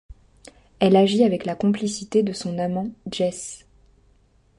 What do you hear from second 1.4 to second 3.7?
la complicité de son amant, Jess.